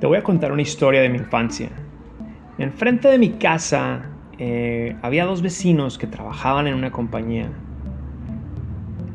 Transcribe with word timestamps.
Te 0.00 0.06
voy 0.06 0.16
a 0.16 0.22
contar 0.22 0.50
una 0.50 0.62
historia 0.62 1.02
de 1.02 1.10
mi 1.10 1.18
infancia. 1.18 1.68
Enfrente 2.56 3.08
de 3.08 3.18
mi 3.18 3.32
casa 3.32 4.06
eh, 4.38 4.96
había 5.02 5.26
dos 5.26 5.42
vecinos 5.42 5.98
que 5.98 6.06
trabajaban 6.06 6.66
en 6.66 6.74
una 6.74 6.90
compañía. 6.90 7.50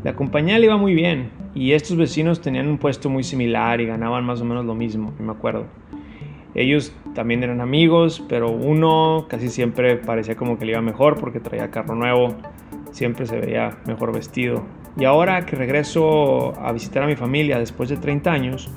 La 0.03 0.15
compañía 0.15 0.59
le 0.59 0.67
iba 0.67 0.77
muy 0.77 0.93
bien 0.93 1.31
y 1.55 1.71
estos 1.71 1.97
vecinos 1.97 2.39
tenían 2.39 2.67
un 2.67 2.77
puesto 2.77 3.09
muy 3.09 3.23
similar 3.23 3.81
y 3.81 3.87
ganaban 3.87 4.23
más 4.25 4.41
o 4.41 4.45
menos 4.45 4.63
lo 4.63 4.75
mismo, 4.75 5.11
me 5.17 5.31
acuerdo. 5.31 5.65
Ellos 6.53 6.95
también 7.15 7.41
eran 7.41 7.61
amigos, 7.61 8.23
pero 8.29 8.51
uno 8.51 9.25
casi 9.27 9.49
siempre 9.49 9.95
parecía 9.95 10.35
como 10.35 10.59
que 10.59 10.65
le 10.65 10.73
iba 10.73 10.81
mejor 10.81 11.19
porque 11.19 11.39
traía 11.39 11.71
carro 11.71 11.95
nuevo, 11.95 12.35
siempre 12.91 13.25
se 13.25 13.39
veía 13.39 13.79
mejor 13.87 14.13
vestido. 14.13 14.61
Y 14.97 15.05
ahora 15.05 15.47
que 15.47 15.55
regreso 15.55 16.53
a 16.61 16.71
visitar 16.71 17.01
a 17.01 17.07
mi 17.07 17.15
familia 17.15 17.57
después 17.57 17.89
de 17.89 17.97
30 17.97 18.31
años, 18.31 18.71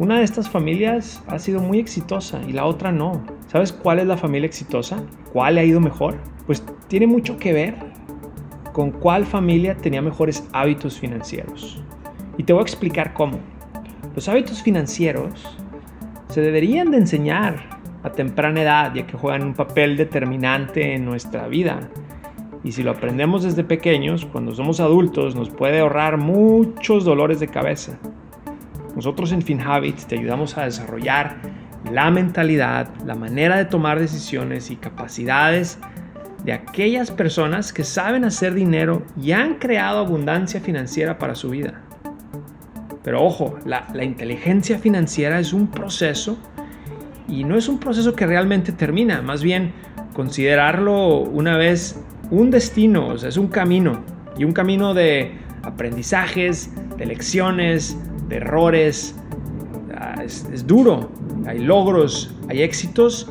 una 0.00 0.16
de 0.16 0.24
estas 0.24 0.48
familias 0.48 1.22
ha 1.26 1.38
sido 1.38 1.60
muy 1.60 1.78
exitosa 1.78 2.40
y 2.48 2.54
la 2.54 2.64
otra 2.64 2.90
no. 2.90 3.22
¿Sabes 3.48 3.70
cuál 3.70 3.98
es 3.98 4.06
la 4.06 4.16
familia 4.16 4.46
exitosa? 4.46 5.04
¿Cuál 5.30 5.58
ha 5.58 5.62
ido 5.62 5.78
mejor? 5.78 6.16
Pues 6.46 6.64
tiene 6.88 7.06
mucho 7.06 7.36
que 7.36 7.52
ver 7.52 7.74
con 8.72 8.92
cuál 8.92 9.26
familia 9.26 9.76
tenía 9.76 10.00
mejores 10.00 10.48
hábitos 10.54 10.98
financieros. 10.98 11.82
Y 12.38 12.44
te 12.44 12.54
voy 12.54 12.60
a 12.60 12.62
explicar 12.62 13.12
cómo. 13.12 13.40
Los 14.14 14.26
hábitos 14.30 14.62
financieros 14.62 15.58
se 16.28 16.40
deberían 16.40 16.90
de 16.90 16.96
enseñar 16.96 17.78
a 18.02 18.10
temprana 18.10 18.62
edad, 18.62 18.94
ya 18.94 19.06
que 19.06 19.18
juegan 19.18 19.44
un 19.44 19.52
papel 19.52 19.98
determinante 19.98 20.94
en 20.94 21.04
nuestra 21.04 21.46
vida. 21.46 21.90
Y 22.64 22.72
si 22.72 22.82
lo 22.82 22.92
aprendemos 22.92 23.42
desde 23.42 23.64
pequeños, 23.64 24.24
cuando 24.24 24.54
somos 24.54 24.80
adultos 24.80 25.36
nos 25.36 25.50
puede 25.50 25.80
ahorrar 25.80 26.16
muchos 26.16 27.04
dolores 27.04 27.38
de 27.38 27.48
cabeza. 27.48 27.98
Nosotros 28.94 29.32
en 29.32 29.42
FinHabits 29.42 30.06
te 30.06 30.18
ayudamos 30.18 30.56
a 30.58 30.64
desarrollar 30.64 31.36
la 31.90 32.10
mentalidad, 32.10 32.88
la 33.04 33.14
manera 33.14 33.56
de 33.56 33.64
tomar 33.64 33.98
decisiones 33.98 34.70
y 34.70 34.76
capacidades 34.76 35.78
de 36.44 36.52
aquellas 36.52 37.10
personas 37.10 37.72
que 37.72 37.84
saben 37.84 38.24
hacer 38.24 38.54
dinero 38.54 39.02
y 39.20 39.32
han 39.32 39.54
creado 39.54 39.98
abundancia 39.98 40.60
financiera 40.60 41.18
para 41.18 41.34
su 41.34 41.50
vida. 41.50 41.82
Pero 43.02 43.24
ojo, 43.24 43.58
la, 43.64 44.04
inteligencia 44.04 44.78
financiera 44.78 45.38
es 45.38 45.52
un 45.52 45.68
proceso 45.68 46.38
y 47.28 47.44
no 47.44 47.56
es 47.56 47.68
un 47.68 47.78
proceso 47.78 48.14
que 48.14 48.26
realmente 48.26 48.72
termina, 48.72 49.22
más 49.22 49.42
bien 49.42 49.72
considerarlo 50.14 51.18
una 51.18 51.56
vez 51.56 52.02
un 52.30 52.50
destino, 52.50 53.08
o 53.08 53.18
sea, 53.18 53.28
es 53.28 53.36
un 53.36 53.48
camino 53.48 54.04
y 54.36 54.44
un 54.44 54.52
camino 54.52 54.92
de 54.92 55.32
aprendizajes, 55.62 56.70
de 56.96 57.06
lecciones, 57.06 57.96
de 58.30 58.36
errores. 58.36 59.14
Ah, 59.94 60.22
es, 60.24 60.66
duro, 60.66 61.10
hay 61.46 61.58
logros, 61.58 62.34
hay 62.48 62.62
éxitos 62.62 63.30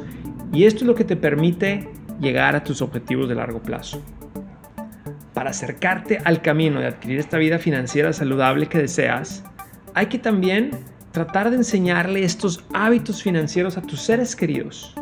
y 0.54 0.66
esto 0.66 0.82
es 0.82 0.88
lo 0.88 0.94
que 0.94 1.06
te 1.06 1.16
permite 1.16 1.90
llegar 2.20 2.56
a 2.56 2.64
tus 2.64 2.84
objetivos 2.84 3.28
de 3.28 3.36
largo 3.36 3.62
plazo. 3.64 4.04
Para 5.34 5.50
acercarte 5.52 6.20
al 6.24 6.42
camino 6.42 6.80
de 6.80 6.88
adquirir 6.88 7.18
esta 7.18 7.38
vida 7.38 7.58
financiera 7.58 8.14
saludable 8.14 8.68
que 8.68 8.78
deseas, 8.78 9.44
hay 9.96 10.08
que 10.08 10.20
también 10.20 10.72
tratar 11.12 11.50
de 11.50 11.56
enseñarle 11.56 12.24
estos 12.24 12.64
hábitos 12.74 13.24
financieros 13.24 13.78
a 13.78 13.82
tus 13.82 14.02
seres 14.02 14.36
queridos. 14.36 14.94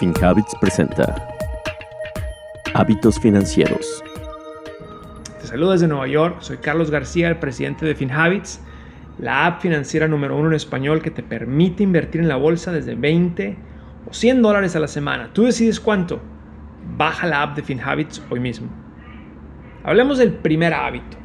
FinHabits 0.00 0.54
presenta 0.60 1.28
Hábitos 2.74 3.20
Financieros. 3.20 4.02
Te 5.54 5.58
saludo 5.58 5.70
desde 5.70 5.86
Nueva 5.86 6.08
York, 6.08 6.38
soy 6.40 6.56
Carlos 6.56 6.90
García, 6.90 7.28
el 7.28 7.38
presidente 7.38 7.86
de 7.86 7.94
FinHabits, 7.94 8.60
la 9.20 9.46
app 9.46 9.60
financiera 9.60 10.08
número 10.08 10.36
uno 10.36 10.48
en 10.48 10.54
español 10.54 11.00
que 11.00 11.12
te 11.12 11.22
permite 11.22 11.84
invertir 11.84 12.20
en 12.20 12.26
la 12.26 12.34
bolsa 12.34 12.72
desde 12.72 12.96
20 12.96 13.56
o 14.10 14.12
100 14.12 14.42
dólares 14.42 14.74
a 14.74 14.80
la 14.80 14.88
semana. 14.88 15.30
Tú 15.32 15.44
decides 15.44 15.78
cuánto. 15.78 16.20
Baja 16.96 17.28
la 17.28 17.42
app 17.42 17.54
de 17.54 17.62
FinHabits 17.62 18.20
hoy 18.30 18.40
mismo. 18.40 18.66
Hablemos 19.84 20.18
del 20.18 20.32
primer 20.32 20.74
hábito. 20.74 21.18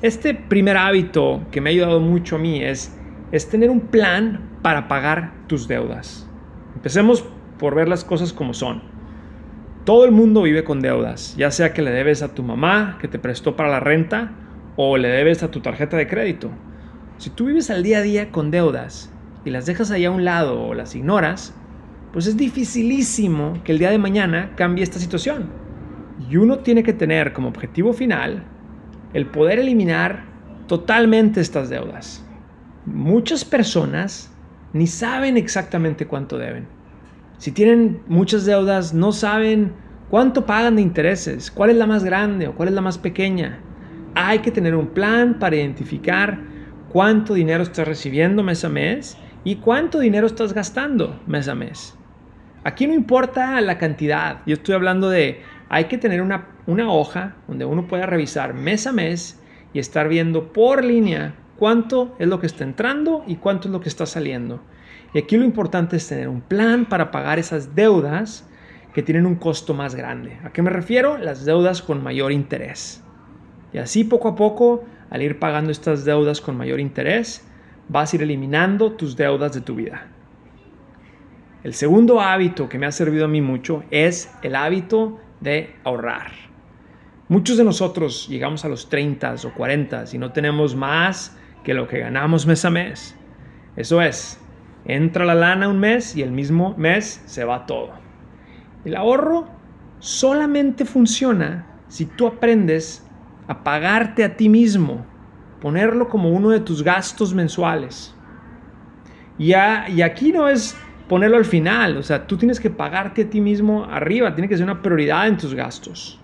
Este 0.00 0.34
primer 0.34 0.76
hábito 0.76 1.44
que 1.50 1.60
me 1.60 1.70
ha 1.70 1.72
ayudado 1.72 1.98
mucho 1.98 2.36
a 2.36 2.38
mí 2.38 2.62
es 2.62 2.96
tener 3.50 3.68
un 3.68 3.80
plan 3.80 4.48
para 4.62 4.86
pagar 4.86 5.32
tus 5.48 5.66
deudas. 5.66 6.30
Empecemos 6.76 7.24
por 7.58 7.74
ver 7.74 7.88
las 7.88 8.04
cosas 8.04 8.32
como 8.32 8.54
son. 8.54 8.93
Todo 9.84 10.06
el 10.06 10.12
mundo 10.12 10.40
vive 10.40 10.64
con 10.64 10.80
deudas, 10.80 11.36
ya 11.36 11.50
sea 11.50 11.74
que 11.74 11.82
le 11.82 11.90
debes 11.90 12.22
a 12.22 12.34
tu 12.34 12.42
mamá 12.42 12.96
que 13.02 13.06
te 13.06 13.18
prestó 13.18 13.54
para 13.54 13.68
la 13.68 13.80
renta 13.80 14.32
o 14.76 14.96
le 14.96 15.08
debes 15.08 15.42
a 15.42 15.50
tu 15.50 15.60
tarjeta 15.60 15.98
de 15.98 16.06
crédito. 16.06 16.50
Si 17.18 17.28
tú 17.28 17.44
vives 17.46 17.68
al 17.68 17.82
día 17.82 17.98
a 17.98 18.02
día 18.02 18.32
con 18.32 18.50
deudas 18.50 19.12
y 19.44 19.50
las 19.50 19.66
dejas 19.66 19.90
ahí 19.90 20.06
a 20.06 20.10
un 20.10 20.24
lado 20.24 20.58
o 20.58 20.72
las 20.72 20.94
ignoras, 20.94 21.54
pues 22.14 22.26
es 22.26 22.38
dificilísimo 22.38 23.60
que 23.62 23.72
el 23.72 23.78
día 23.78 23.90
de 23.90 23.98
mañana 23.98 24.52
cambie 24.56 24.82
esta 24.82 24.98
situación. 24.98 25.50
Y 26.30 26.38
uno 26.38 26.60
tiene 26.60 26.82
que 26.82 26.94
tener 26.94 27.34
como 27.34 27.48
objetivo 27.48 27.92
final 27.92 28.42
el 29.12 29.26
poder 29.26 29.58
eliminar 29.58 30.24
totalmente 30.66 31.42
estas 31.42 31.68
deudas. 31.68 32.24
Muchas 32.86 33.44
personas 33.44 34.32
ni 34.72 34.86
saben 34.86 35.36
exactamente 35.36 36.06
cuánto 36.06 36.38
deben. 36.38 36.73
Si 37.38 37.52
tienen 37.52 38.02
muchas 38.06 38.44
deudas, 38.44 38.94
no 38.94 39.12
saben 39.12 39.72
cuánto 40.10 40.46
pagan 40.46 40.76
de 40.76 40.82
intereses, 40.82 41.50
cuál 41.50 41.70
es 41.70 41.76
la 41.76 41.86
más 41.86 42.04
grande 42.04 42.48
o 42.48 42.54
cuál 42.54 42.68
es 42.68 42.74
la 42.74 42.80
más 42.80 42.98
pequeña. 42.98 43.60
Hay 44.14 44.38
que 44.40 44.50
tener 44.50 44.74
un 44.74 44.88
plan 44.88 45.38
para 45.38 45.56
identificar 45.56 46.38
cuánto 46.88 47.34
dinero 47.34 47.62
estás 47.62 47.88
recibiendo 47.88 48.42
mes 48.42 48.64
a 48.64 48.68
mes 48.68 49.18
y 49.42 49.56
cuánto 49.56 49.98
dinero 49.98 50.26
estás 50.26 50.52
gastando 50.52 51.20
mes 51.26 51.48
a 51.48 51.54
mes. 51.54 51.94
Aquí 52.62 52.86
no 52.86 52.94
importa 52.94 53.60
la 53.60 53.76
cantidad, 53.76 54.40
yo 54.46 54.54
estoy 54.54 54.74
hablando 54.74 55.10
de 55.10 55.42
hay 55.68 55.84
que 55.84 55.98
tener 55.98 56.22
una, 56.22 56.46
hoja 56.88 57.36
donde 57.48 57.64
uno 57.64 57.86
pueda 57.88 58.06
revisar 58.06 58.54
mes 58.54 58.86
a 58.86 58.92
mes 58.92 59.42
y 59.72 59.80
estar 59.80 60.08
viendo 60.08 60.52
por 60.52 60.84
línea 60.84 61.34
cuánto 61.58 62.14
es 62.18 62.28
lo 62.28 62.40
que 62.40 62.46
está 62.46 62.64
entrando 62.64 63.24
y 63.26 63.36
cuánto 63.36 63.68
es 63.68 63.72
lo 63.72 63.80
que 63.80 63.88
está 63.88 64.06
saliendo. 64.06 64.60
Y 65.12 65.18
aquí 65.18 65.36
lo 65.36 65.44
importante 65.44 65.96
es 65.96 66.08
tener 66.08 66.28
un 66.28 66.40
plan 66.40 66.86
para 66.86 67.10
pagar 67.10 67.38
esas 67.38 67.74
deudas 67.74 68.48
que 68.92 69.02
tienen 69.02 69.26
un 69.26 69.36
costo 69.36 69.74
más 69.74 69.94
grande. 69.94 70.38
¿A 70.44 70.52
qué 70.52 70.62
me 70.62 70.70
refiero? 70.70 71.18
Las 71.18 71.44
deudas 71.44 71.82
con 71.82 72.02
mayor 72.02 72.32
interés. 72.32 73.02
Y 73.72 73.78
así 73.78 74.04
poco 74.04 74.28
a 74.28 74.36
poco, 74.36 74.84
al 75.10 75.22
ir 75.22 75.38
pagando 75.38 75.70
estas 75.70 76.04
deudas 76.04 76.40
con 76.40 76.56
mayor 76.56 76.80
interés, 76.80 77.46
vas 77.88 78.12
a 78.12 78.16
ir 78.16 78.22
eliminando 78.22 78.92
tus 78.92 79.16
deudas 79.16 79.52
de 79.52 79.60
tu 79.60 79.74
vida. 79.74 80.08
El 81.64 81.74
segundo 81.74 82.20
hábito 82.20 82.68
que 82.68 82.78
me 82.78 82.86
ha 82.86 82.92
servido 82.92 83.24
a 83.24 83.28
mí 83.28 83.40
mucho 83.40 83.84
es 83.90 84.30
el 84.42 84.54
hábito 84.54 85.18
de 85.40 85.74
ahorrar. 85.82 86.32
Muchos 87.28 87.56
de 87.56 87.64
nosotros 87.64 88.28
llegamos 88.28 88.64
a 88.64 88.68
los 88.68 88.88
30 88.88 89.34
o 89.44 89.54
40 89.54 90.04
y 90.12 90.18
no 90.18 90.32
tenemos 90.32 90.76
más 90.76 91.36
que 91.64 91.74
lo 91.74 91.88
que 91.88 91.98
ganamos 91.98 92.46
mes 92.46 92.64
a 92.64 92.70
mes. 92.70 93.16
Eso 93.76 94.00
es, 94.00 94.38
entra 94.84 95.24
la 95.24 95.34
lana 95.34 95.68
un 95.68 95.80
mes 95.80 96.14
y 96.14 96.22
el 96.22 96.30
mismo 96.30 96.74
mes 96.76 97.22
se 97.26 97.44
va 97.44 97.66
todo. 97.66 97.90
El 98.84 98.96
ahorro 98.96 99.46
solamente 99.98 100.84
funciona 100.84 101.66
si 101.88 102.04
tú 102.04 102.26
aprendes 102.26 103.04
a 103.48 103.64
pagarte 103.64 104.24
a 104.24 104.36
ti 104.36 104.48
mismo, 104.48 105.04
ponerlo 105.60 106.08
como 106.08 106.30
uno 106.30 106.50
de 106.50 106.60
tus 106.60 106.82
gastos 106.82 107.34
mensuales. 107.34 108.14
Y, 109.38 109.48
y 109.50 110.02
aquí 110.02 110.32
no 110.32 110.48
es 110.48 110.76
ponerlo 111.08 111.36
al 111.36 111.44
final. 111.44 111.96
O 111.96 112.02
sea, 112.02 112.26
tú 112.26 112.36
tienes 112.36 112.60
que 112.60 112.70
pagarte 112.70 113.22
a 113.22 113.30
ti 113.30 113.40
mismo 113.40 113.84
arriba, 113.84 114.34
tiene 114.34 114.48
que 114.48 114.56
ser 114.56 114.64
una 114.64 114.82
prioridad 114.82 115.26
en 115.26 115.36
tus 115.36 115.54
gastos. 115.54 116.20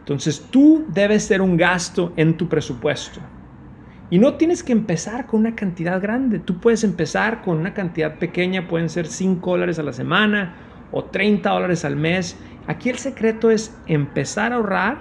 Entonces 0.00 0.48
tú 0.50 0.84
debes 0.88 1.24
ser 1.24 1.40
un 1.40 1.56
gasto 1.56 2.12
en 2.16 2.36
tu 2.36 2.48
presupuesto. 2.48 3.20
Y 4.10 4.18
no 4.18 4.34
tienes 4.34 4.62
que 4.62 4.72
empezar 4.72 5.26
con 5.26 5.40
una 5.40 5.56
cantidad 5.56 6.00
grande. 6.00 6.38
Tú 6.38 6.60
puedes 6.60 6.84
empezar 6.84 7.42
con 7.42 7.58
una 7.58 7.74
cantidad 7.74 8.18
pequeña, 8.18 8.68
pueden 8.68 8.88
ser 8.88 9.06
5 9.06 9.50
dólares 9.50 9.78
a 9.78 9.82
la 9.82 9.92
semana 9.92 10.56
o 10.92 11.04
30 11.04 11.50
dólares 11.50 11.84
al 11.84 11.96
mes. 11.96 12.36
Aquí 12.66 12.90
el 12.90 12.98
secreto 12.98 13.50
es 13.50 13.76
empezar 13.86 14.52
a 14.52 14.56
ahorrar 14.56 14.98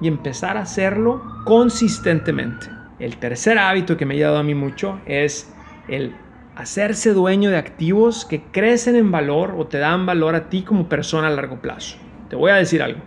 y 0.00 0.08
empezar 0.08 0.56
a 0.56 0.62
hacerlo 0.62 1.22
consistentemente. 1.44 2.66
El 2.98 3.16
tercer 3.16 3.58
hábito 3.58 3.96
que 3.96 4.06
me 4.06 4.14
ha 4.14 4.16
ayudado 4.16 4.38
a 4.38 4.42
mí 4.44 4.54
mucho 4.54 5.00
es 5.04 5.52
el 5.88 6.14
hacerse 6.54 7.12
dueño 7.12 7.50
de 7.50 7.56
activos 7.56 8.24
que 8.24 8.42
crecen 8.44 8.94
en 8.94 9.10
valor 9.10 9.54
o 9.58 9.66
te 9.66 9.78
dan 9.78 10.06
valor 10.06 10.34
a 10.36 10.48
ti 10.48 10.62
como 10.62 10.88
persona 10.88 11.26
a 11.26 11.30
largo 11.30 11.60
plazo. 11.60 11.98
Te 12.30 12.36
voy 12.36 12.52
a 12.52 12.56
decir 12.56 12.82
algo. 12.82 13.00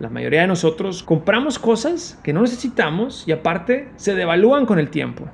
La 0.00 0.08
mayoría 0.08 0.42
de 0.42 0.46
nosotros 0.46 1.02
compramos 1.02 1.58
cosas 1.58 2.20
que 2.22 2.32
no 2.32 2.42
necesitamos 2.42 3.24
y 3.26 3.32
aparte 3.32 3.88
se 3.96 4.14
devalúan 4.14 4.64
con 4.64 4.78
el 4.78 4.90
tiempo. 4.90 5.24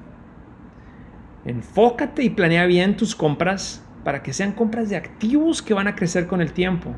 Enfócate 1.45 2.23
y 2.23 2.31
planea 2.31 2.65
bien 2.65 2.97
tus 2.97 3.15
compras 3.15 3.85
para 4.05 4.23
que 4.23 4.33
sean 4.33 4.53
compras 4.53 4.89
de 4.89 4.97
activos 4.97 5.61
que 5.61 5.75
van 5.75 5.87
a 5.87 5.95
crecer 5.95 6.27
con 6.27 6.41
el 6.41 6.53
tiempo. 6.53 6.95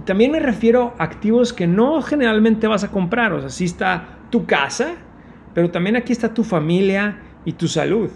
Y 0.00 0.02
también 0.02 0.32
me 0.32 0.40
refiero 0.40 0.94
a 0.98 1.04
activos 1.04 1.52
que 1.52 1.68
no 1.68 2.02
generalmente 2.02 2.66
vas 2.66 2.82
a 2.82 2.90
comprar. 2.90 3.32
O 3.34 3.40
sea, 3.40 3.50
si 3.50 3.66
está 3.66 4.18
tu 4.30 4.46
casa, 4.46 4.94
pero 5.54 5.70
también 5.70 5.94
aquí 5.94 6.12
está 6.12 6.34
tu 6.34 6.42
familia 6.42 7.18
y 7.44 7.52
tu 7.52 7.68
salud. 7.68 8.10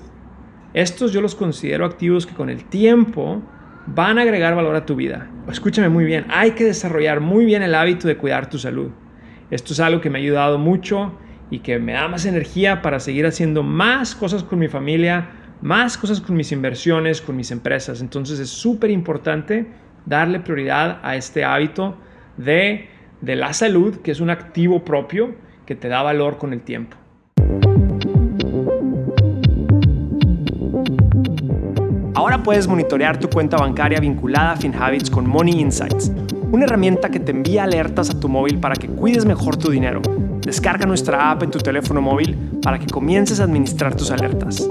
Estos 0.73 1.12
yo 1.12 1.21
los 1.21 1.37
considero 1.37 1.85
activos 1.85 2.26
que 2.26 2.35
con 2.35 2.50
el 2.50 2.65
tiempo 2.65 3.41
van 3.87 4.19
a 4.19 4.23
agregar 4.23 4.55
valor 4.55 4.77
a 4.77 4.87
tu 4.87 4.97
vida. 4.97 5.29
Escúchame 5.49 5.89
muy 5.89 6.05
bien, 6.05 6.27
hay 6.31 6.53
que 6.53 6.65
desarrollar 6.65 7.21
muy 7.21 7.45
bien 7.45 7.63
el 7.63 7.75
hábito 7.75 8.09
de 8.09 8.17
cuidar 8.17 8.49
tu 8.49 8.59
salud. 8.59 8.91
Esto 9.51 9.73
es 9.73 9.81
algo 9.81 10.01
que 10.01 10.11
me 10.11 10.19
ha 10.19 10.23
ayudado 10.23 10.59
mucho 10.59 11.19
y 11.51 11.61
que 11.61 11.79
me 11.79 11.93
da 11.93 12.09
más 12.09 12.25
energía 12.27 12.83
para 12.83 12.99
seguir 12.99 13.27
haciendo 13.27 13.63
más 13.63 14.15
cosas 14.15 14.43
con 14.43 14.59
mi 14.59 14.69
familia, 14.69 15.29
más 15.61 15.99
cosas 15.99 16.21
con 16.21 16.37
mis 16.37 16.51
inversiones, 16.53 17.21
con 17.21 17.37
mis 17.37 17.51
empresas. 17.51 18.01
Entonces 18.01 18.39
es 18.39 18.51
súper 18.51 18.91
importante 18.91 19.67
darle 20.07 20.41
prioridad 20.41 20.99
a 21.03 21.17
este 21.17 21.45
hábito 21.45 21.97
de, 22.37 22.89
de 23.21 23.37
la 23.37 23.53
salud, 23.53 23.99
que 24.03 24.11
es 24.11 24.21
un 24.21 24.31
activo 24.31 24.85
propio 24.85 25.35
que 25.67 25.75
te 25.75 25.89
da 25.89 26.03
valor 26.03 26.39
con 26.39 26.53
el 26.53 26.63
tiempo. 26.63 26.97
Ahora 32.25 32.43
puedes 32.43 32.67
monitorear 32.67 33.21
tu 33.21 33.29
cuenta 33.29 33.59
bancaria 33.59 34.00
vinculada 34.00 34.53
a 34.53 34.56
FinHabits 34.56 35.11
con 35.11 35.29
Money 35.29 35.61
Insights, 35.61 36.11
una 36.50 36.65
herramienta 36.65 37.11
que 37.11 37.21
te 37.21 37.32
envía 37.32 37.65
alertas 37.65 38.09
a 38.09 38.19
tu 38.19 38.31
móvil 38.31 38.59
para 38.59 38.76
que 38.76 38.88
cuides 38.88 39.26
mejor 39.26 39.59
tu 39.59 39.71
dinero. 39.71 40.00
Descarga 40.41 40.87
nuestra 40.87 41.31
app 41.31 41.43
en 41.43 41.50
tu 41.50 41.59
teléfono 41.59 42.00
móvil 42.00 42.35
para 42.62 42.79
que 42.79 42.87
comiences 42.87 43.41
a 43.41 43.44
administrar 43.44 43.94
tus 43.94 44.11
alertas. 44.11 44.67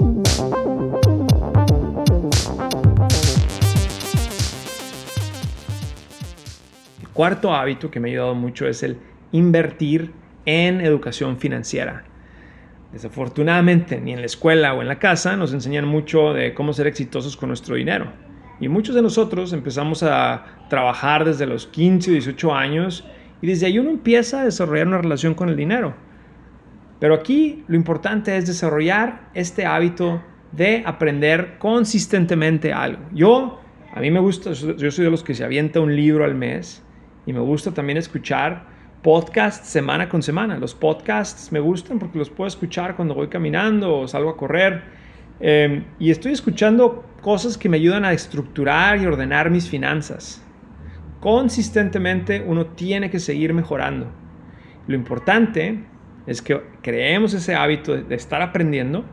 El 7.00 7.08
cuarto 7.12 7.54
hábito 7.54 7.88
que 7.88 8.00
me 8.00 8.08
ha 8.08 8.10
ayudado 8.14 8.34
mucho 8.34 8.66
es 8.66 8.82
el 8.82 8.98
invertir 9.30 10.10
en 10.44 10.80
educación 10.80 11.36
financiera. 11.36 12.02
Desafortunadamente, 12.94 14.00
ni 14.00 14.12
en 14.12 14.20
la 14.20 14.26
escuela 14.26 14.72
o 14.72 14.80
en 14.80 14.86
la 14.86 15.00
casa 15.00 15.36
nos 15.36 15.52
enseñan 15.52 15.84
mucho 15.84 16.32
de 16.32 16.54
cómo 16.54 16.72
ser 16.72 16.86
exitosos 16.86 17.36
con 17.36 17.48
nuestro 17.48 17.74
dinero. 17.74 18.12
Y 18.60 18.68
muchos 18.68 18.94
de 18.94 19.02
nosotros 19.02 19.52
empezamos 19.52 20.04
a 20.04 20.44
trabajar 20.70 21.24
desde 21.24 21.44
los 21.44 21.66
15 21.66 22.10
o 22.10 22.12
18 22.12 22.54
años 22.54 23.04
y 23.42 23.48
desde 23.48 23.66
ahí 23.66 23.80
uno 23.80 23.90
empieza 23.90 24.42
a 24.42 24.44
desarrollar 24.44 24.86
una 24.86 24.98
relación 24.98 25.34
con 25.34 25.48
el 25.48 25.56
dinero. 25.56 25.92
Pero 27.00 27.14
aquí 27.14 27.64
lo 27.66 27.74
importante 27.74 28.36
es 28.36 28.46
desarrollar 28.46 29.28
este 29.34 29.66
hábito 29.66 30.22
de 30.52 30.84
aprender 30.86 31.58
consistentemente 31.58 32.72
algo. 32.72 33.02
Yo, 33.12 33.60
a 33.92 33.98
mí 33.98 34.12
me 34.12 34.20
gusta, 34.20 34.52
yo 34.52 34.90
soy 34.92 35.04
de 35.04 35.10
los 35.10 35.24
que 35.24 35.34
se 35.34 35.42
avienta 35.42 35.80
un 35.80 35.96
libro 35.96 36.24
al 36.24 36.36
mes 36.36 36.80
y 37.26 37.32
me 37.32 37.40
gusta 37.40 37.74
también 37.74 37.96
escuchar 37.98 38.72
podcast 39.04 39.66
semana 39.66 40.08
con 40.08 40.22
semana. 40.22 40.56
Los 40.56 40.74
podcasts 40.74 41.52
me 41.52 41.60
gustan 41.60 41.98
porque 41.98 42.16
los 42.16 42.30
puedo 42.30 42.48
escuchar 42.48 42.96
cuando 42.96 43.14
voy 43.14 43.28
caminando 43.28 43.98
o 43.98 44.08
salgo 44.08 44.30
a 44.30 44.36
correr. 44.38 44.82
Em, 45.40 45.84
y 45.98 46.10
estoy 46.10 46.32
escuchando 46.32 47.04
cosas 47.20 47.58
que 47.58 47.68
me 47.68 47.76
ayudan 47.76 48.06
a 48.06 48.14
estructurar 48.14 48.98
y 48.98 49.04
ordenar 49.04 49.50
mis 49.50 49.68
finanzas. 49.68 50.42
Consistentemente 51.20 52.42
uno 52.46 52.68
tiene 52.68 53.10
que 53.10 53.20
seguir 53.20 53.52
mejorando. 53.52 54.06
Lo 54.86 54.94
importante 54.94 55.84
es 56.26 56.40
que 56.40 56.62
creemos 56.80 57.34
ese 57.34 57.54
hábito 57.54 57.94
de 57.94 58.14
estar 58.14 58.40
aprendiendo 58.40 59.04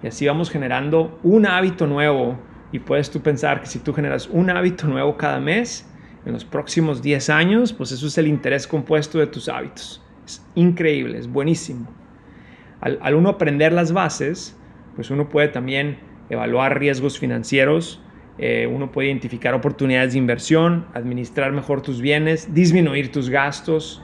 y 0.00 0.06
así 0.06 0.28
vamos 0.28 0.48
generando 0.48 1.18
un 1.24 1.44
hábito 1.44 1.88
nuevo. 1.88 2.38
Y 2.70 2.78
puedes 2.78 3.10
tú 3.10 3.20
pensar 3.20 3.60
que 3.60 3.66
si 3.66 3.80
tú 3.80 3.92
generas 3.92 4.28
un 4.28 4.48
hábito 4.48 4.86
nuevo 4.86 5.16
cada 5.16 5.40
mes, 5.40 5.89
en 6.24 6.32
los 6.32 6.44
próximos 6.44 7.02
10 7.02 7.30
años, 7.30 7.72
pues 7.72 7.92
eso 7.92 8.06
es 8.06 8.18
el 8.18 8.26
interés 8.26 8.66
compuesto 8.66 9.18
de 9.18 9.26
tus 9.26 9.48
hábitos. 9.48 10.02
Es 10.26 10.44
increíble, 10.54 11.18
es 11.18 11.26
buenísimo. 11.26 11.88
Al, 12.80 13.14
uno 13.14 13.30
aprender 13.30 13.72
las 13.72 13.92
bases, 13.92 14.56
pues 14.96 15.10
uno 15.10 15.28
puede 15.28 15.48
también 15.48 15.98
evaluar 16.28 16.78
riesgos 16.78 17.18
financieros, 17.18 18.00
eh, 18.38 18.66
uno 18.72 18.90
puede 18.90 19.08
identificar 19.08 19.54
oportunidades 19.54 20.12
de 20.12 20.18
inversión, 20.18 20.86
administrar 20.94 21.52
mejor 21.52 21.82
tus 21.82 22.00
bienes, 22.00 22.54
disminuir 22.54 23.12
tus 23.12 23.28
gastos. 23.28 24.02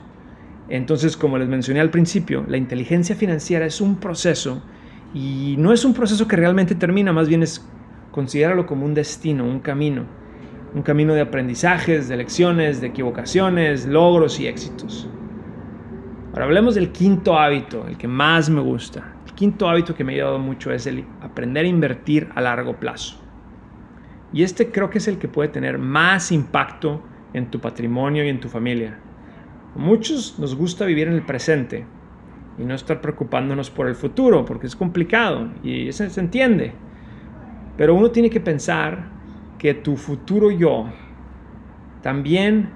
Entonces, 0.69 1.17
como 1.17 1.37
les 1.37 1.47
mencioné 1.47 1.79
al 1.79 1.89
principio, 1.89 2.45
la 2.47 2.57
inteligencia 2.57 3.15
financiera 3.15 3.65
es 3.65 3.81
un 3.81 3.99
proceso 3.99 4.61
y 5.13 5.55
no 5.57 5.71
es 5.71 5.85
un 5.85 5.93
proceso 5.93 6.27
que 6.27 6.35
realmente 6.35 6.75
termina, 6.75 7.13
más 7.13 7.29
bien 7.29 7.41
es 7.41 7.65
considéralo 8.11 8.65
como 8.65 8.85
un 8.85 8.93
destino, 8.93 9.45
un 9.45 9.59
camino 9.59 10.05
un 10.77 10.83
camino 10.83 11.15
de 11.15 11.21
aprendizajes, 11.21 12.07
de 12.07 12.17
lecciones, 12.17 12.81
de 12.81 12.87
equivocaciones, 12.87 13.87
logros 13.87 14.39
y 14.39 14.45
éxitos. 14.45 15.09
Ahora 16.31 16.45
hablemos 16.45 16.75
del 16.75 16.91
quinto 16.91 17.39
hábito, 17.39 17.87
el 17.87 17.97
que 17.97 18.07
más 18.07 18.47
me 18.51 18.61
gusta. 18.61 19.15
El 19.25 19.33
quinto 19.33 19.67
hábito 19.67 19.95
que 19.95 20.03
me 20.03 20.13
ha 20.13 20.15
ayudado 20.17 20.37
mucho 20.37 20.71
es 20.71 20.85
el 20.85 21.03
aprender 21.19 21.65
a 21.65 21.67
invertir 21.67 22.29
a 22.35 22.41
largo 22.41 22.79
plazo. 22.79 23.19
Y 24.31 24.43
este 24.43 24.69
creo 24.69 24.91
que 24.91 24.99
es 24.99 25.07
el 25.07 25.17
que 25.17 25.27
puede 25.27 25.49
tener 25.49 25.79
más 25.79 26.31
impacto 26.31 27.01
en 27.33 27.49
tu 27.49 27.59
patrimonio 27.59 28.23
y 28.23 28.29
en 28.29 28.39
tu 28.39 28.47
familia. 28.47 28.99
Muchos 29.75 30.37
nos 30.37 30.55
gusta 30.55 30.85
vivir 30.85 31.07
en 31.07 31.15
el 31.15 31.25
presente 31.25 31.87
y 32.59 32.65
no 32.65 32.75
estar 32.75 33.01
preocupándonos 33.01 33.71
por 33.71 33.87
el 33.87 33.95
futuro, 33.95 34.45
porque 34.45 34.67
es 34.67 34.75
complicado 34.75 35.49
y 35.63 35.91
se, 35.91 36.11
se 36.11 36.19
entiende. 36.19 36.73
Pero 37.77 37.95
uno 37.95 38.11
tiene 38.11 38.29
que 38.29 38.39
pensar 38.39 39.16
que 39.57 39.73
tu 39.73 39.97
futuro 39.97 40.51
yo 40.51 40.87
también 42.03 42.69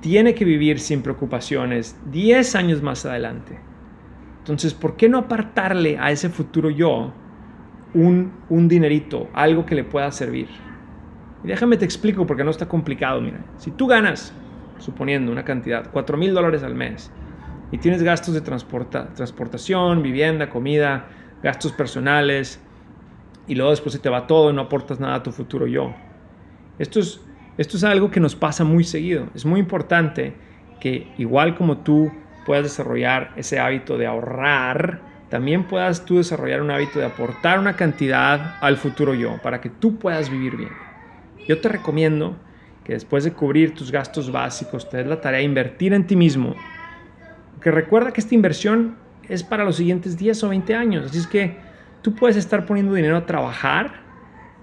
tiene 0.00 0.34
que 0.34 0.44
vivir 0.44 0.78
sin 0.78 1.02
preocupaciones 1.02 1.96
10 2.12 2.54
años 2.54 2.82
más 2.82 3.04
adelante. 3.06 3.58
Entonces, 4.40 4.74
¿por 4.74 4.96
qué 4.96 5.08
no 5.08 5.18
apartarle 5.18 5.98
a 5.98 6.10
ese 6.10 6.28
futuro 6.28 6.70
yo 6.70 7.12
un, 7.94 8.32
un 8.48 8.68
dinerito, 8.68 9.28
algo 9.34 9.66
que 9.66 9.74
le 9.74 9.84
pueda 9.84 10.10
servir? 10.12 10.48
Y 11.44 11.48
déjame 11.48 11.76
te 11.76 11.84
explico 11.84 12.26
porque 12.26 12.44
no 12.44 12.50
está 12.50 12.66
complicado. 12.66 13.20
Mira, 13.20 13.40
si 13.56 13.70
tú 13.72 13.86
ganas, 13.86 14.32
suponiendo 14.78 15.32
una 15.32 15.44
cantidad, 15.44 15.90
4 15.90 16.16
mil 16.16 16.34
dólares 16.34 16.62
al 16.62 16.74
mes, 16.74 17.10
y 17.70 17.78
tienes 17.78 18.02
gastos 18.02 18.32
de 18.34 18.40
transporta, 18.40 19.12
transportación, 19.12 20.02
vivienda, 20.02 20.48
comida, 20.48 21.08
gastos 21.42 21.72
personales, 21.72 22.60
y 23.46 23.54
luego 23.54 23.70
después 23.70 23.92
se 23.92 23.98
te 23.98 24.08
va 24.08 24.26
todo 24.26 24.50
y 24.50 24.54
no 24.54 24.62
aportas 24.62 25.00
nada 25.00 25.16
a 25.16 25.22
tu 25.22 25.32
futuro 25.32 25.66
yo 25.66 26.07
esto 26.78 27.00
es, 27.00 27.20
esto 27.56 27.76
es 27.76 27.84
algo 27.84 28.10
que 28.10 28.20
nos 28.20 28.36
pasa 28.36 28.64
muy 28.64 28.84
seguido. 28.84 29.28
Es 29.34 29.44
muy 29.44 29.60
importante 29.60 30.34
que 30.80 31.12
igual 31.18 31.56
como 31.56 31.78
tú 31.78 32.10
puedas 32.46 32.64
desarrollar 32.64 33.32
ese 33.36 33.58
hábito 33.58 33.98
de 33.98 34.06
ahorrar, 34.06 35.02
también 35.28 35.64
puedas 35.64 36.04
tú 36.04 36.16
desarrollar 36.16 36.62
un 36.62 36.70
hábito 36.70 36.98
de 36.98 37.06
aportar 37.06 37.58
una 37.58 37.76
cantidad 37.76 38.56
al 38.60 38.76
futuro 38.76 39.12
yo 39.14 39.38
para 39.42 39.60
que 39.60 39.68
tú 39.68 39.98
puedas 39.98 40.30
vivir 40.30 40.56
bien. 40.56 40.72
Yo 41.46 41.60
te 41.60 41.68
recomiendo 41.68 42.36
que 42.84 42.94
después 42.94 43.24
de 43.24 43.32
cubrir 43.32 43.74
tus 43.74 43.92
gastos 43.92 44.32
básicos, 44.32 44.88
te 44.88 44.96
des 44.96 45.06
la 45.06 45.20
tarea 45.20 45.40
de 45.40 45.44
invertir 45.44 45.92
en 45.92 46.06
ti 46.06 46.16
mismo. 46.16 46.54
Que 47.60 47.70
recuerda 47.70 48.12
que 48.12 48.20
esta 48.20 48.34
inversión 48.34 48.96
es 49.28 49.42
para 49.42 49.64
los 49.64 49.76
siguientes 49.76 50.16
10 50.16 50.44
o 50.44 50.48
20 50.48 50.74
años. 50.74 51.04
Así 51.04 51.18
es 51.18 51.26
que 51.26 51.56
tú 52.00 52.14
puedes 52.14 52.36
estar 52.36 52.64
poniendo 52.64 52.94
dinero 52.94 53.16
a 53.16 53.26
trabajar 53.26 54.07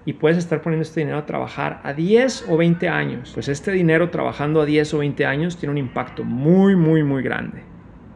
y 0.06 0.12
puedes 0.12 0.38
estar 0.38 0.62
poniendo 0.62 0.82
este 0.82 1.00
dinero 1.00 1.18
a 1.18 1.26
trabajar 1.26 1.80
a 1.82 1.92
10 1.92 2.46
o 2.48 2.56
20 2.56 2.88
años. 2.88 3.32
Pues 3.34 3.48
este 3.48 3.72
dinero 3.72 4.08
trabajando 4.08 4.60
a 4.62 4.64
10 4.64 4.94
o 4.94 4.98
20 4.98 5.26
años 5.26 5.56
tiene 5.56 5.72
un 5.72 5.78
impacto 5.78 6.22
muy, 6.22 6.76
muy, 6.76 7.02
muy 7.02 7.24
grande. 7.24 7.64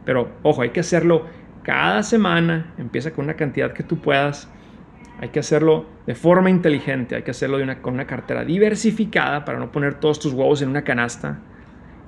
Pero 0.05 0.31
ojo, 0.41 0.61
hay 0.61 0.69
que 0.69 0.79
hacerlo 0.79 1.25
cada 1.63 2.01
semana, 2.01 2.73
empieza 2.77 3.11
con 3.11 3.25
una 3.25 3.35
cantidad 3.35 3.73
que 3.73 3.83
tú 3.83 3.99
puedas. 3.99 4.49
Hay 5.19 5.29
que 5.29 5.41
hacerlo 5.41 5.85
de 6.07 6.15
forma 6.15 6.49
inteligente, 6.49 7.15
hay 7.15 7.23
que 7.23 7.31
hacerlo 7.31 7.59
con 7.81 7.93
una 7.93 8.07
cartera 8.07 8.45
diversificada 8.45 9.43
para 9.43 9.59
no 9.59 9.71
poner 9.71 9.95
todos 9.95 10.17
tus 10.17 10.31
huevos 10.31 10.61
en 10.61 10.69
una 10.69 10.83
canasta. 10.83 11.39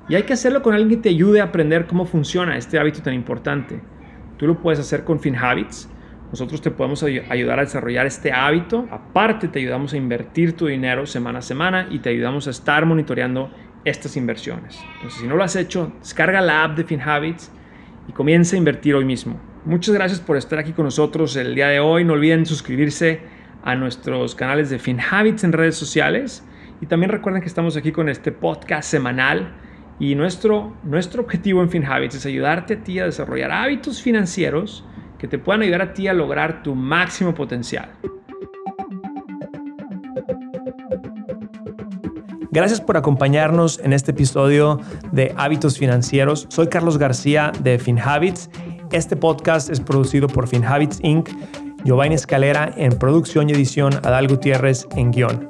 Y 0.07 0.15
hay 0.15 0.23
que 0.23 0.33
hacerlo 0.33 0.61
con 0.61 0.73
alguien 0.73 0.89
que 0.89 1.03
te 1.03 1.09
ayude 1.09 1.41
a 1.41 1.45
aprender 1.45 1.87
cómo 1.87 2.05
funciona 2.05 2.57
este 2.57 2.79
hábito 2.79 3.01
tan 3.01 3.13
importante. 3.13 3.81
Tú 4.37 4.47
lo 4.47 4.57
puedes 4.61 4.79
hacer 4.79 5.03
con 5.03 5.19
FinHabits 5.19 5.89
nosotros 6.33 6.61
te 6.61 6.71
podemos 6.71 7.03
ayudar 7.03 7.59
a 7.59 7.61
desarrollar 7.61 8.07
este 8.07 8.31
hábito. 8.31 8.87
Aparte, 8.89 9.47
te 9.47 9.59
ayudamos 9.59 9.93
a 9.93 9.97
invertir 9.97 10.57
tu 10.57 10.65
dinero 10.65 11.05
semana 11.05 11.37
a 11.37 11.41
semana 11.43 11.87
y 11.91 11.99
te 11.99 12.09
ayudamos 12.09 12.47
a 12.47 12.49
estar 12.49 12.87
monitoreando 12.87 13.51
estas 13.85 14.17
inversiones. 14.17 14.81
Entonces, 14.95 15.21
si 15.21 15.27
no 15.27 15.35
lo 15.35 15.43
has 15.43 15.55
hecho, 15.55 15.93
descarga 15.99 16.41
la 16.41 16.63
app 16.63 16.75
de 16.75 16.85
FinHabits 16.85 17.51
y 18.09 18.13
comienza 18.13 18.55
a 18.55 18.57
invertir 18.57 18.95
hoy 18.95 19.05
mismo. 19.05 19.39
Muchas 19.65 19.93
gracias 19.93 20.21
por 20.21 20.35
estar 20.35 20.57
aquí 20.57 20.71
con 20.71 20.85
nosotros 20.85 21.35
el 21.35 21.53
día 21.53 21.67
de 21.67 21.79
hoy. 21.79 22.03
No 22.03 22.13
olviden 22.13 22.47
suscribirse 22.47 23.21
a 23.63 23.75
nuestros 23.75 24.33
canales 24.33 24.71
de 24.71 24.79
FinHabits 24.79 25.43
en 25.43 25.53
redes 25.53 25.75
sociales. 25.75 26.43
Y 26.81 26.87
también 26.87 27.11
recuerden 27.11 27.43
que 27.43 27.47
estamos 27.47 27.77
aquí 27.77 27.91
con 27.91 28.09
este 28.09 28.31
podcast 28.31 28.89
semanal. 28.89 29.53
Y 29.99 30.15
nuestro, 30.15 30.75
nuestro 30.81 31.21
objetivo 31.21 31.61
en 31.61 31.69
FinHabits 31.69 32.15
es 32.15 32.25
ayudarte 32.25 32.73
a 32.73 32.83
ti 32.83 32.97
a 32.97 33.05
desarrollar 33.05 33.51
hábitos 33.51 34.01
financieros 34.01 34.83
que 35.23 35.29
te 35.29 35.39
puedan 35.39 35.61
ayudar 35.61 35.81
a 35.81 35.93
ti 35.93 36.09
a 36.09 36.13
lograr 36.13 36.63
tu 36.63 36.75
máximo 36.75 37.33
potencial. 37.33 37.87
Gracias 42.51 42.81
por 42.81 42.97
acompañarnos 42.97 43.79
en 43.79 43.93
este 43.93 44.11
episodio 44.11 44.81
de 45.13 45.33
Hábitos 45.37 45.77
Financieros. 45.77 46.45
Soy 46.49 46.67
Carlos 46.67 46.97
García 46.97 47.53
de 47.61 47.79
FinHabits 47.79 48.49
Este 48.91 49.15
podcast 49.15 49.69
es 49.69 49.79
producido 49.79 50.27
por 50.27 50.49
FinHabits 50.49 50.99
Inc., 51.01 51.29
Giovanni 51.85 52.15
Escalera 52.15 52.73
en 52.75 52.91
producción 52.91 53.49
y 53.49 53.53
edición, 53.53 53.93
Adal 54.03 54.27
Gutiérrez 54.27 54.89
en 54.97 55.11
guion. 55.11 55.49